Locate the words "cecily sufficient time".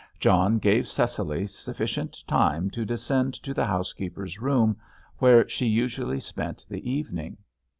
0.87-2.71